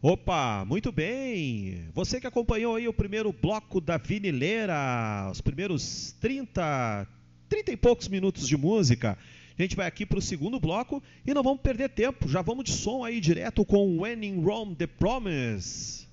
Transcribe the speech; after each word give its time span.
Opa, 0.00 0.64
muito 0.64 0.92
bem! 0.92 1.88
Você 1.92 2.20
que 2.20 2.26
acompanhou 2.28 2.76
aí 2.76 2.86
o 2.86 2.92
primeiro 2.92 3.32
bloco 3.32 3.80
da 3.80 3.96
Vinileira, 3.96 5.28
os 5.28 5.40
primeiros 5.40 6.14
30, 6.20 7.04
30 7.48 7.72
e 7.72 7.76
poucos 7.76 8.06
minutos 8.06 8.46
de 8.46 8.56
música. 8.56 9.18
A 9.58 9.60
gente 9.62 9.74
vai 9.74 9.88
aqui 9.88 10.06
para 10.06 10.20
o 10.20 10.22
segundo 10.22 10.60
bloco 10.60 11.02
e 11.26 11.34
não 11.34 11.42
vamos 11.42 11.60
perder 11.62 11.88
tempo, 11.88 12.28
já 12.28 12.42
vamos 12.42 12.64
de 12.64 12.70
som 12.70 13.02
aí 13.02 13.20
direto 13.20 13.64
com 13.64 13.98
When 13.98 14.24
in 14.24 14.40
Rome, 14.40 14.76
The 14.76 14.86
Promise. 14.86 16.07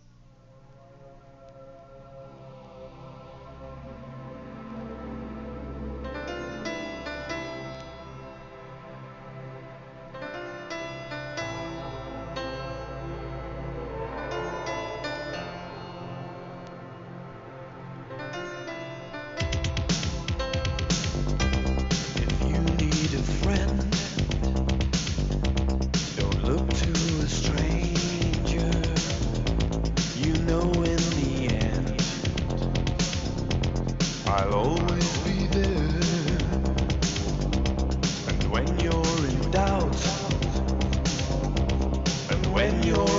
when 42.65 43.14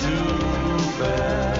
too 0.00 0.98
bad. 0.98 1.57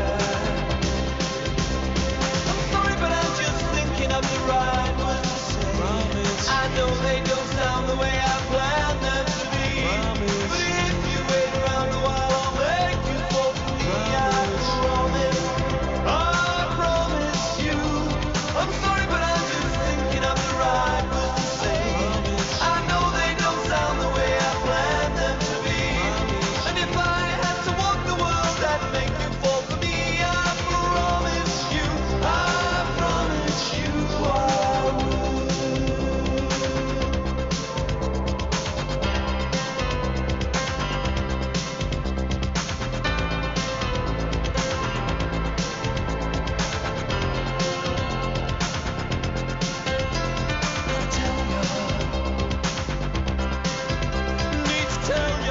The 55.09 55.15
head 55.15 55.48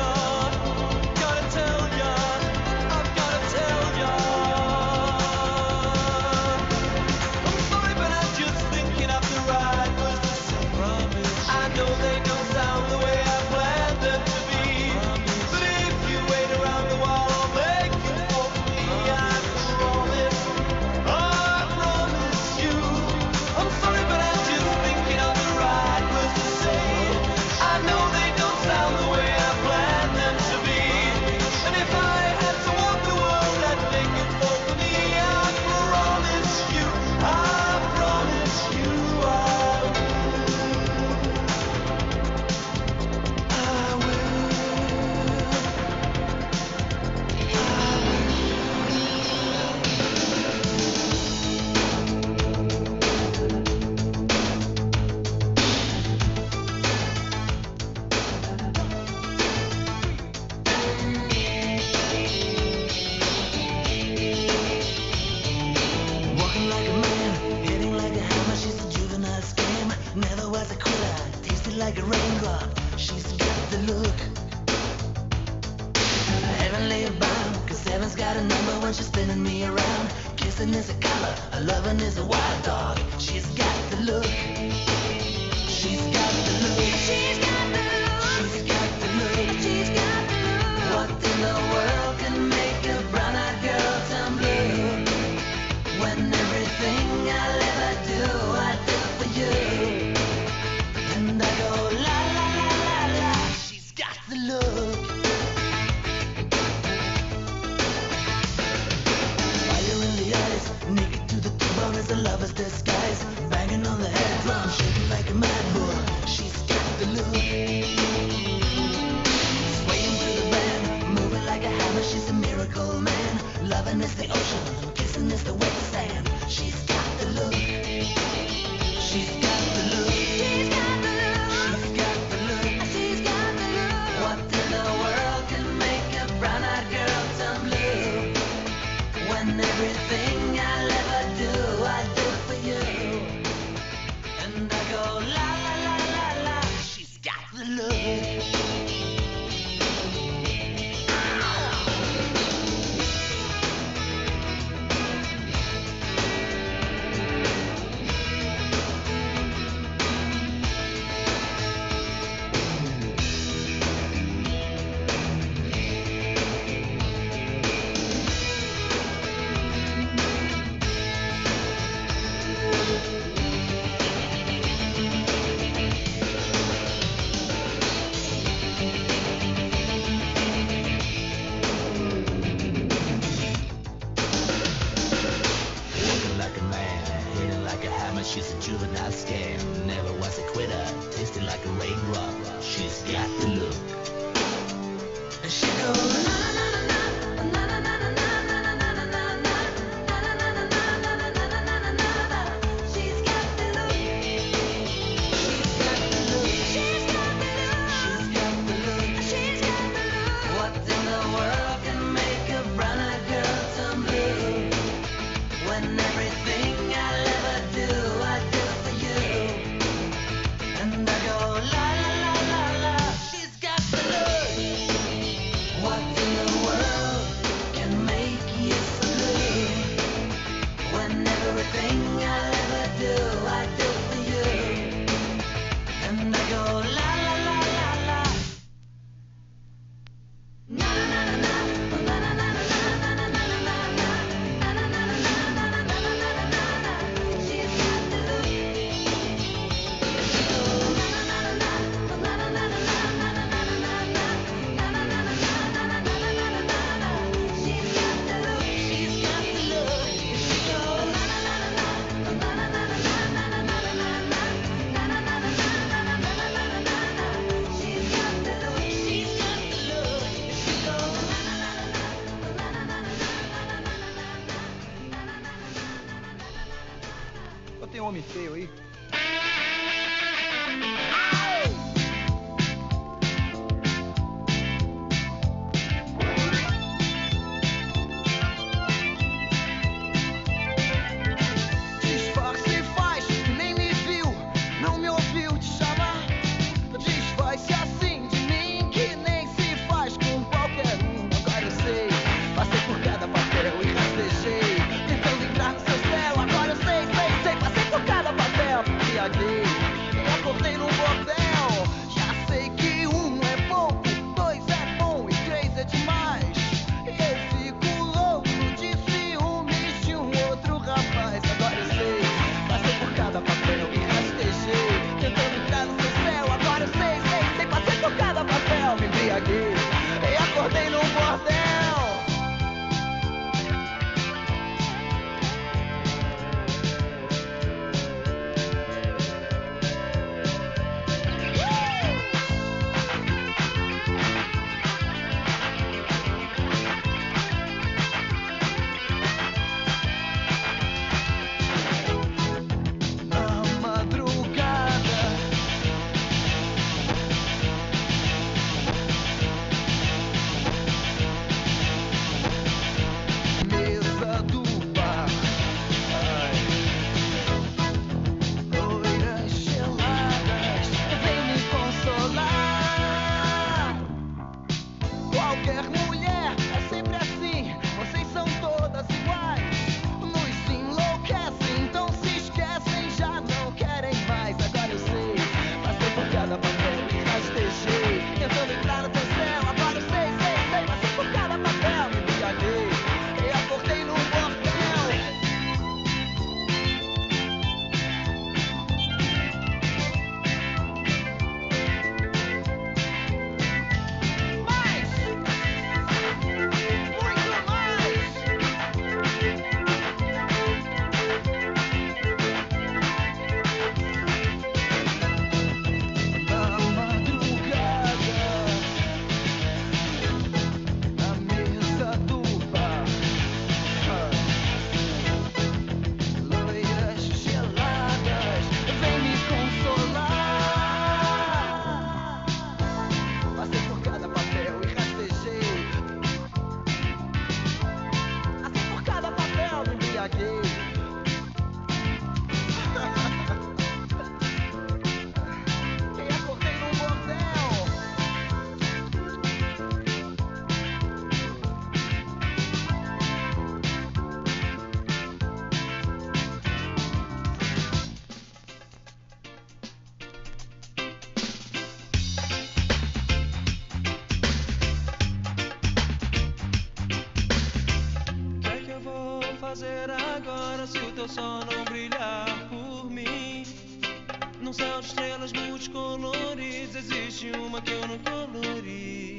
estrelas 475.46 475.54
multicoloridas 475.54 476.96
existe 476.96 477.52
uma 477.52 477.82
que 477.82 477.92
eu 477.92 478.02
não 478.08 478.18
colori. 478.20 479.38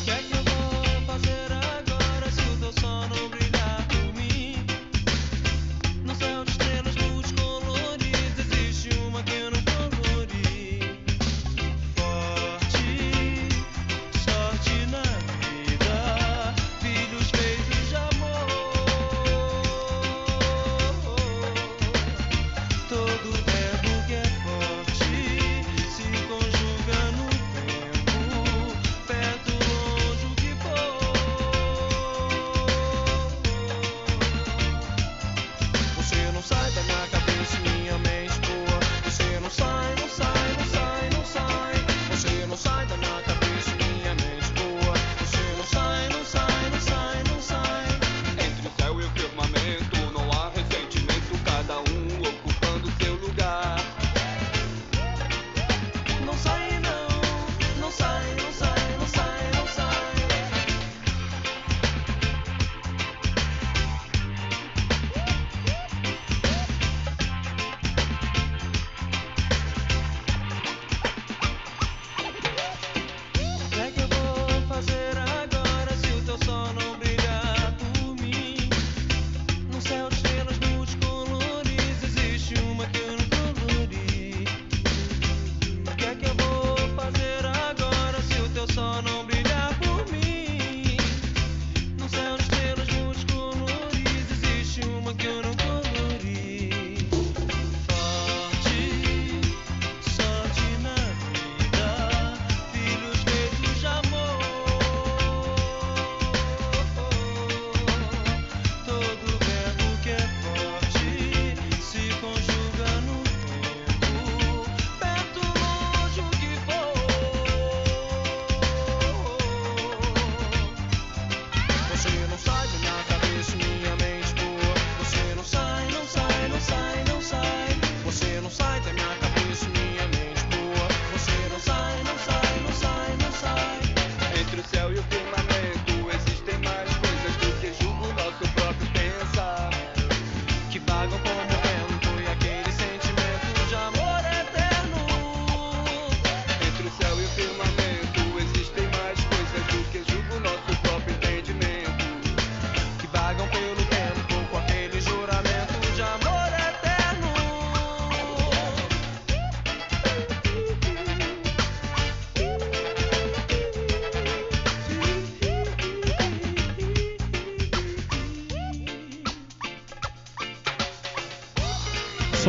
O 0.00 0.04
que 0.04 0.10
é 0.10 0.16
que 0.16 0.32
eu 0.32 0.42
vou 0.44 1.06
fazer 1.06 1.52
agora 1.52 2.30
se 2.30 2.42
o 2.42 2.58
teu 2.58 2.72
sol 2.80 3.08
não 3.08 3.51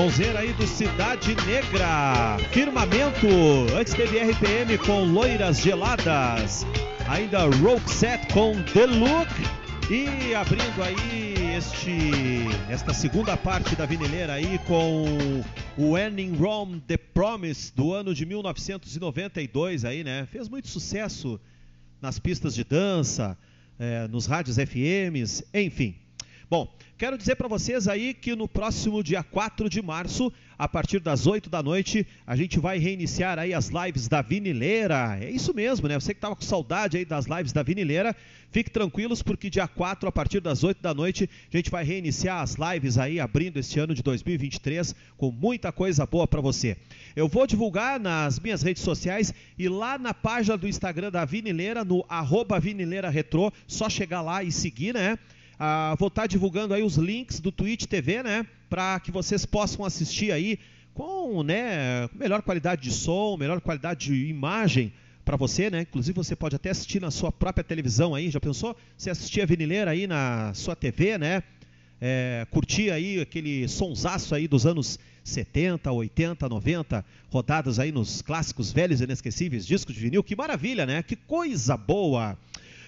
Sonzeira 0.04 0.40
aí 0.40 0.52
do 0.52 0.68
Cidade 0.68 1.34
Negra. 1.46 2.38
Firmamento. 2.52 3.26
Antes 3.74 3.94
teve 3.94 4.20
RPM 4.20 4.78
com 4.80 5.06
Loiras 5.06 5.62
Geladas. 5.62 6.66
Ainda 7.08 7.46
Roxette 7.46 8.28
com 8.34 8.52
The 8.64 8.86
Look. 8.86 9.32
E 9.90 10.36
abrindo 10.36 10.84
aí 10.84 11.56
este, 11.56 12.12
esta 12.70 12.94
segunda 12.94 13.38
parte 13.38 13.78
da 13.78 13.86
vinileira 13.86 14.34
aí 14.34 14.60
com 14.68 15.42
o 15.78 15.98
in 15.98 16.36
Rome 16.36 16.82
The 16.82 16.98
Promise 16.98 17.72
do 17.74 17.94
ano 17.94 18.14
de 18.14 18.26
1992 18.26 19.86
aí, 19.86 20.04
né? 20.04 20.28
Fez 20.30 20.50
muito 20.50 20.68
sucesso 20.68 21.40
nas 22.02 22.20
pistas 22.20 22.54
de 22.54 22.66
dança, 22.66 23.38
eh, 23.80 24.06
nos 24.10 24.26
rádios 24.26 24.58
FMs, 24.58 25.46
enfim. 25.54 25.96
Bom, 26.54 26.72
quero 27.00 27.18
dizer 27.18 27.36
para 27.36 27.48
vocês 27.48 27.88
aí 27.88 28.14
que 28.14 28.36
no 28.36 28.48
próximo 28.48 29.02
dia 29.04 29.24
4 29.24 29.68
de 29.68 29.82
março, 29.82 30.32
a 30.56 30.68
partir 30.68 31.00
das 31.00 31.26
8 31.26 31.50
da 31.50 31.64
noite, 31.64 32.06
a 32.28 32.36
gente 32.36 32.60
vai 32.60 32.78
reiniciar 32.78 33.40
aí 33.40 33.56
as 33.56 33.70
lives 33.70 34.08
da 34.08 34.22
Vinileira. 34.22 35.18
É 35.20 35.32
isso 35.32 35.52
mesmo, 35.52 35.88
né? 35.88 36.00
Você 36.00 36.14
que 36.14 36.20
estava 36.20 36.36
com 36.36 36.44
saudade 36.44 36.96
aí 36.96 37.06
das 37.06 37.26
lives 37.26 37.52
da 37.52 37.64
Vinileira, 37.64 38.16
fique 38.52 38.70
tranquilos 38.70 39.24
porque 39.24 39.50
dia 39.50 39.68
4, 39.68 40.08
a 40.08 40.12
partir 40.12 40.42
das 40.42 40.64
8 40.64 40.80
da 40.80 40.94
noite, 40.94 41.28
a 41.52 41.58
gente 41.58 41.72
vai 41.72 41.84
reiniciar 41.84 42.44
as 42.44 42.54
lives 42.54 43.00
aí, 43.00 43.20
abrindo 43.20 43.58
este 43.58 43.80
ano 43.80 43.96
de 43.96 44.04
2023 44.04 44.94
com 45.18 45.32
muita 45.32 45.72
coisa 45.72 46.06
boa 46.06 46.28
para 46.28 46.40
você. 46.40 46.78
Eu 47.16 47.28
vou 47.28 47.48
divulgar 47.48 48.00
nas 48.00 48.40
minhas 48.40 48.62
redes 48.62 48.84
sociais 48.84 49.34
e 49.58 49.68
lá 49.68 49.98
na 49.98 50.14
página 50.14 50.56
do 50.56 50.68
Instagram 50.68 51.10
da 51.10 51.26
Vinileira, 51.26 51.84
no 51.84 52.06
arroba 52.08 52.60
Vinileira 52.60 53.10
Retrô, 53.10 53.52
só 53.66 53.90
chegar 53.90 54.22
lá 54.22 54.44
e 54.44 54.52
seguir, 54.52 54.94
né? 54.94 55.18
Ah, 55.60 55.96
vou 56.00 56.08
estar 56.08 56.28
divulgando 56.28 56.74
aí 56.74 56.84
os 56.84 56.96
links 56.96 57.40
do 57.40 57.52
Twitch 57.52 57.86
TV, 57.86 58.24
né? 58.24 58.46
Para 58.70 59.00
que 59.00 59.12
vocês 59.12 59.46
possam 59.46 59.86
assistir 59.86 60.32
aí 60.32 60.60
com, 60.94 61.44
né, 61.44 62.08
melhor 62.14 62.42
qualidade 62.42 62.84
de 62.84 62.92
som, 62.92 63.36
melhor 63.38 63.60
qualidade 63.62 64.08
de 64.08 64.28
imagem 64.28 64.94
para 65.24 65.38
você, 65.38 65.70
né? 65.70 65.82
Inclusive 65.82 66.16
você 66.16 66.36
pode 66.36 66.56
até 66.56 66.70
assistir 66.70 67.02
na 67.02 67.10
sua 67.10 67.32
própria 67.32 67.64
televisão 67.64 68.14
aí. 68.14 68.30
Já 68.30 68.40
pensou? 68.40 68.76
Você 68.98 69.10
assistir 69.10 69.42
a 69.42 69.46
Vinileira 69.46 69.92
aí 69.92 70.06
na 70.06 70.54
sua 70.54 70.76
TV, 70.76 71.18
né? 71.18 71.44
É, 72.02 72.46
curtir 72.52 72.92
aí 72.92 73.22
aquele 73.22 73.68
sonsaço 73.68 74.36
aí 74.36 74.48
dos 74.48 74.66
anos 74.66 75.00
70, 75.24 75.90
80, 75.90 76.50
90, 76.50 77.06
rodadas 77.32 77.80
aí 77.80 77.92
nos 77.92 78.22
clássicos 78.22 78.74
velhos 78.74 79.00
e 79.00 79.06
inesquecíveis 79.06 79.66
discos 79.66 79.96
de 79.96 80.02
vinil. 80.02 80.24
Que 80.24 80.36
maravilha, 80.36 80.86
né? 80.86 81.02
Que 81.02 81.16
coisa 81.16 81.78
boa! 81.78 82.38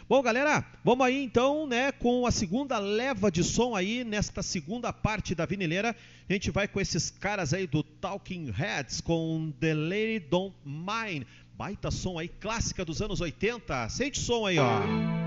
Bom, 0.08 0.22
galera, 0.22 0.64
vamos 0.84 1.04
aí 1.04 1.24
então, 1.24 1.66
né, 1.66 1.92
com 1.92 2.28
a 2.28 2.32
segunda 2.32 2.78
leva 2.78 3.32
de 3.32 3.44
som 3.44 3.74
aí 3.74 4.04
nesta 4.04 4.44
segunda 4.44 4.94
parte 4.94 5.34
da 5.34 5.48
vinileira. 5.48 5.96
A 6.30 6.34
gente 6.34 6.52
vai 6.52 6.68
com 6.68 6.80
esses 6.80 7.10
caras 7.10 7.56
aí 7.56 7.66
do 7.66 7.82
Talking 7.82 8.52
Heads 8.52 9.02
com 9.02 9.52
The 9.60 9.74
Lady 9.74 10.20
Don't 10.20 10.56
Mind. 10.64 11.24
Baita 11.58 11.90
som 11.90 12.20
aí, 12.20 12.28
clássica 12.28 12.86
dos 12.86 13.02
anos 13.02 13.20
80. 13.20 13.90
Sente 13.90 14.20
som 14.20 14.46
aí, 14.46 14.60
ó. 14.60 15.25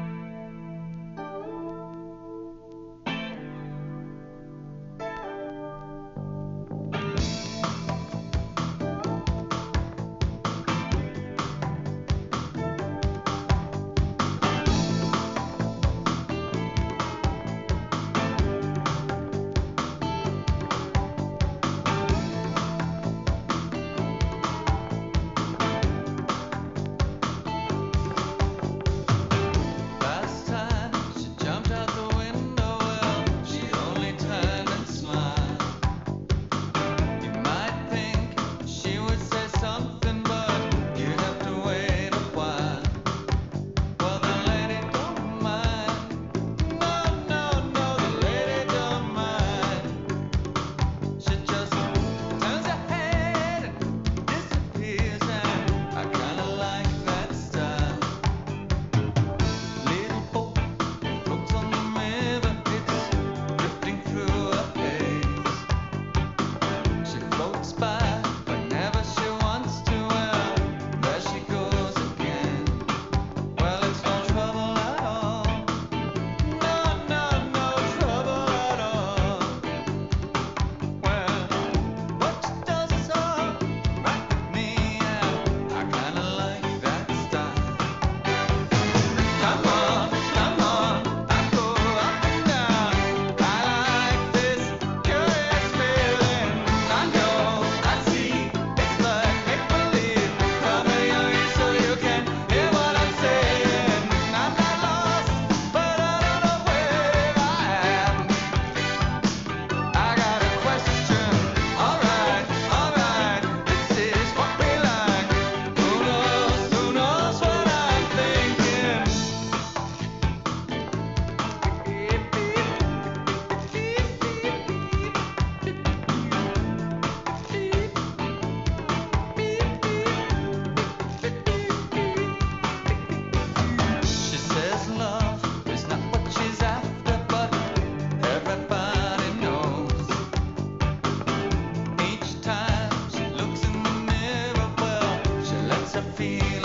feel. 146.19 146.58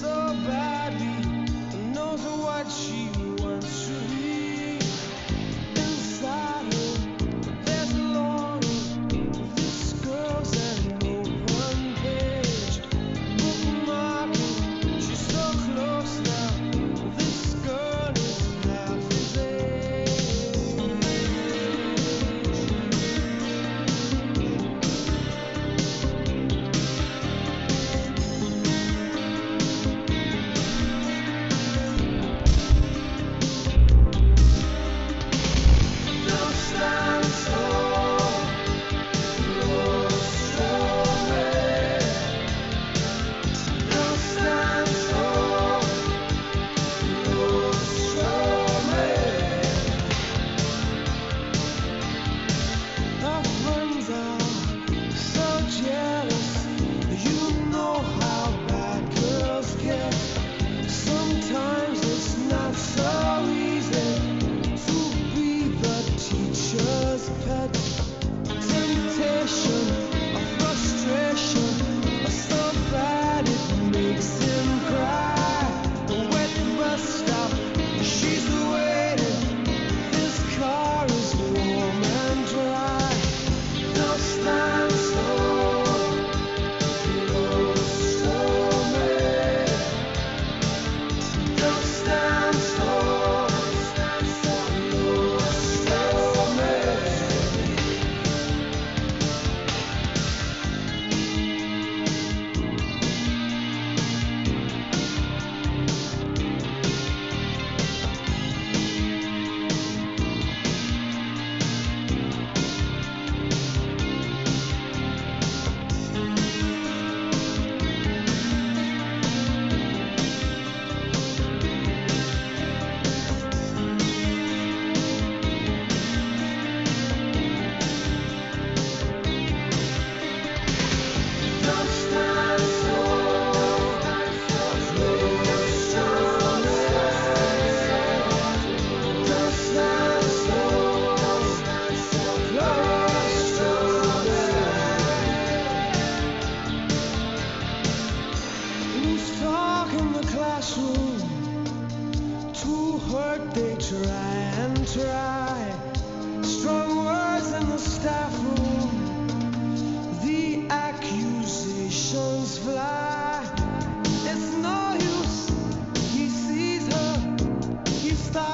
So 0.00 0.34
badly, 0.46 1.44
knows 1.92 2.20
what 2.22 2.70
she 2.70 3.19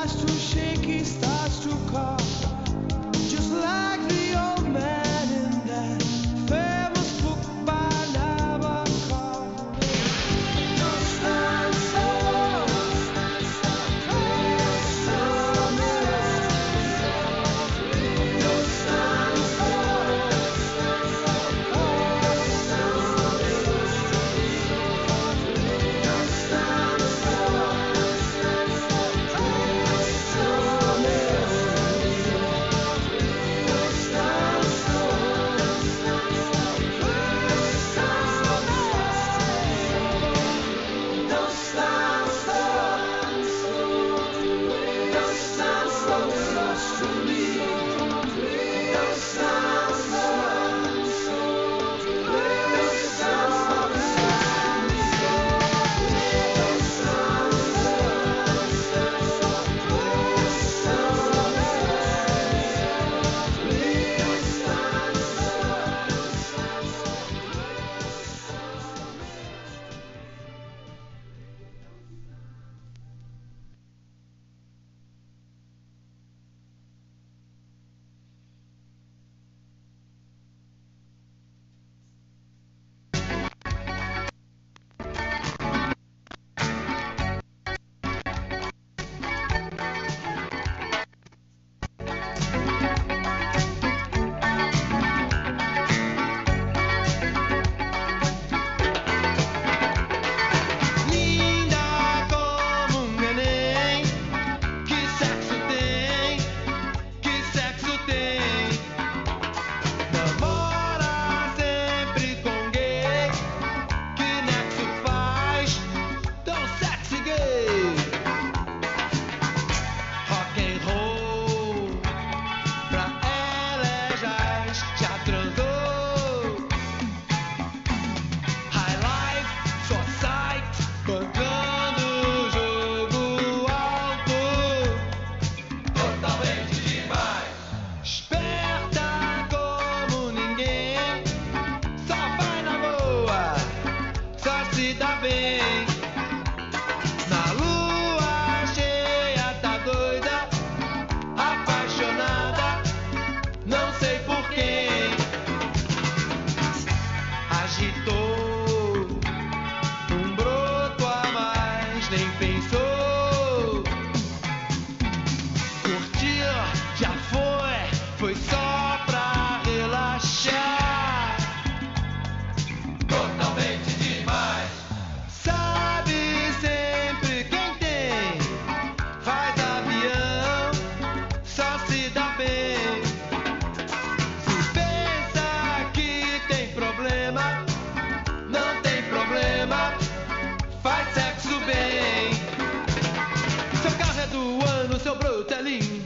last 0.06 0.35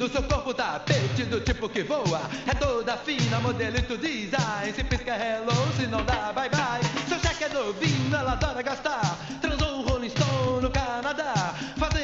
do 0.01 0.09
seu 0.09 0.23
corpo 0.23 0.55
tá 0.55 0.79
tapete 0.79 1.25
do 1.25 1.43
tipo 1.43 1.69
que 1.69 1.83
voa. 1.83 2.23
É 2.47 2.55
toda 2.55 2.97
fina, 2.97 3.39
modelo 3.39 3.77
e 3.77 3.83
tu 3.83 3.99
design. 3.99 4.73
Se 4.75 4.83
pisca 4.83 5.15
hello, 5.15 5.53
se 5.77 5.87
não 5.87 6.03
dá 6.03 6.33
bye 6.33 6.49
bye. 6.49 6.81
Seu 7.07 7.19
cheque 7.21 7.45
é 7.45 7.49
novinho, 7.51 8.17
ela 8.17 8.33
adora 8.33 8.63
gastar. 8.63 9.19
Transou 9.43 9.77
um 9.77 9.83
Rolling 9.83 10.09
Stone 10.09 10.63
no 10.63 10.71
Canadá. 10.71 11.55
Fazendo 11.77 12.00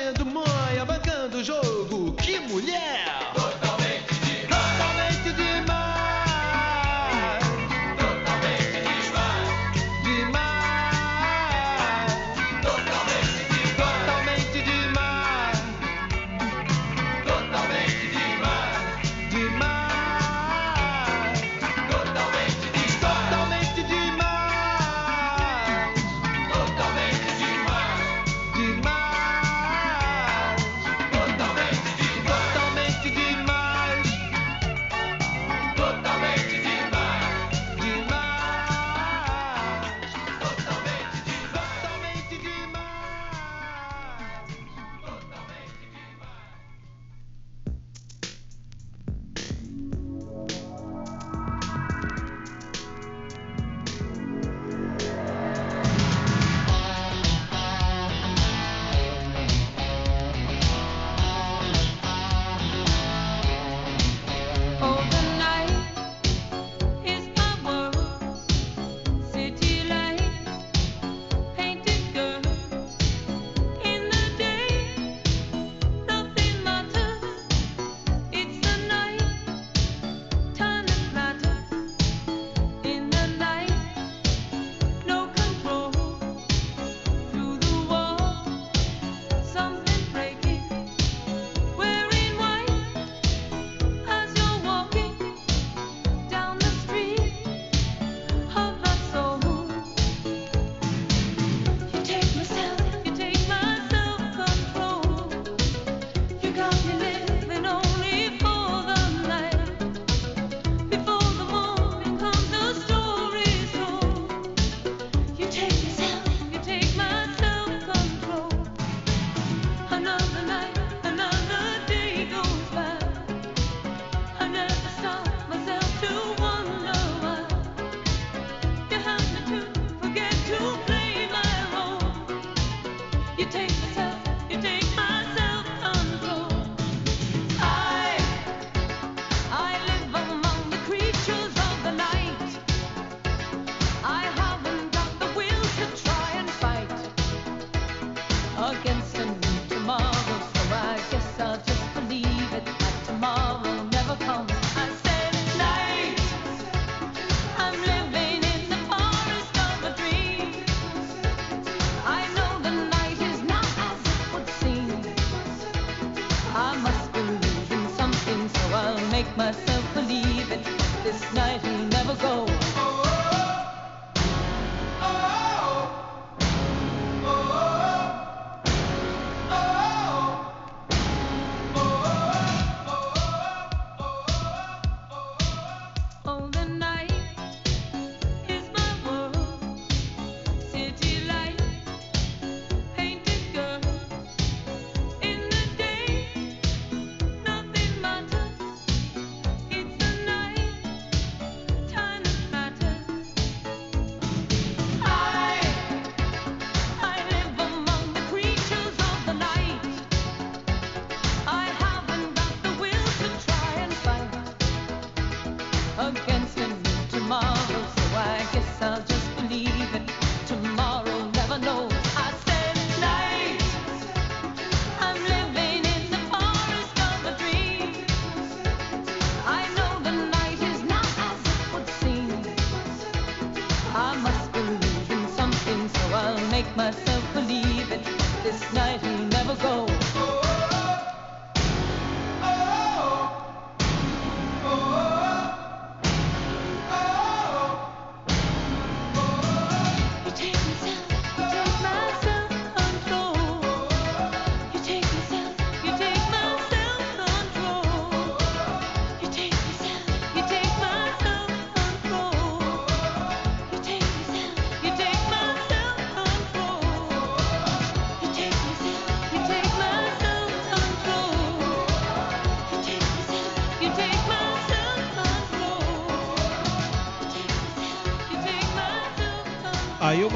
talking 148.66 149.05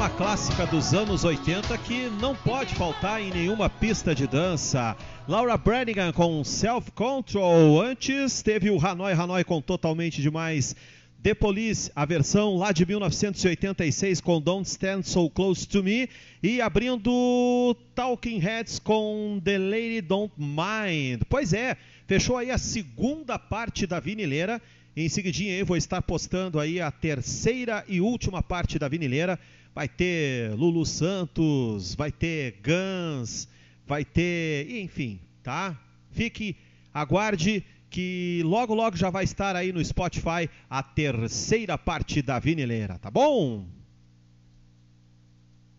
clássica 0.09 0.65
dos 0.65 0.93
anos 0.93 1.23
80 1.23 1.77
que 1.79 2.09
não 2.19 2.35
pode 2.35 2.73
faltar 2.73 3.21
em 3.21 3.29
nenhuma 3.29 3.69
pista 3.69 4.15
de 4.15 4.25
dança. 4.25 4.95
Laura 5.27 5.55
Branigan 5.57 6.11
com 6.11 6.43
Self 6.43 6.91
Control. 6.91 7.79
Antes 7.79 8.41
teve 8.41 8.71
o 8.71 8.83
Hanoi 8.83 9.13
Hanoi 9.13 9.43
com 9.43 9.61
Totalmente 9.61 10.21
Demais. 10.21 10.75
The 11.21 11.35
Police, 11.35 11.91
a 11.95 12.03
versão 12.03 12.57
lá 12.57 12.71
de 12.71 12.83
1986 12.83 14.21
com 14.21 14.41
Don't 14.41 14.67
Stand 14.67 15.03
So 15.03 15.29
Close 15.29 15.67
to 15.67 15.83
Me. 15.83 16.09
E 16.41 16.59
abrindo 16.61 17.75
Talking 17.93 18.39
Heads 18.39 18.79
com 18.79 19.39
The 19.43 19.59
Lady 19.59 20.01
Don't 20.01 20.33
Mind. 20.37 21.21
Pois 21.29 21.53
é, 21.53 21.77
fechou 22.07 22.37
aí 22.37 22.49
a 22.49 22.57
segunda 22.57 23.37
parte 23.37 23.85
da 23.85 23.99
vinileira. 23.99 24.59
Em 24.97 25.07
seguidinha 25.07 25.55
eu 25.55 25.65
vou 25.65 25.77
estar 25.77 26.01
postando 26.01 26.59
aí 26.59 26.81
a 26.81 26.89
terceira 26.89 27.85
e 27.87 28.01
última 28.01 28.41
parte 28.41 28.79
da 28.79 28.87
vinileira. 28.87 29.39
Vai 29.73 29.87
ter 29.87 30.53
Lulu 30.55 30.85
Santos, 30.85 31.95
vai 31.95 32.11
ter 32.11 32.59
Guns, 32.61 33.47
vai 33.87 34.03
ter, 34.03 34.69
enfim, 34.69 35.19
tá? 35.41 35.79
Fique, 36.11 36.57
aguarde 36.93 37.63
que 37.89 38.41
logo 38.45 38.73
logo 38.73 38.95
já 38.95 39.09
vai 39.09 39.23
estar 39.23 39.55
aí 39.55 39.71
no 39.71 39.83
Spotify 39.83 40.49
a 40.69 40.81
terceira 40.81 41.77
parte 41.77 42.21
da 42.21 42.39
vinileira, 42.39 42.97
tá 42.97 43.11
bom? 43.11 43.65